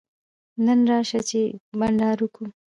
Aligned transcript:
نن 0.65 0.79
راسه 0.89 1.19
چي 1.29 1.41
بانډار 1.79 2.17
وکو. 2.21 2.45